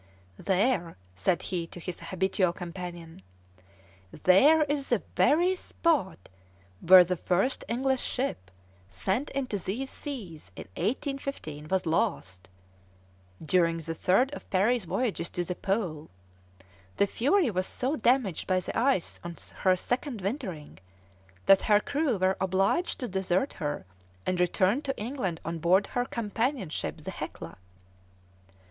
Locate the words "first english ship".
7.15-8.49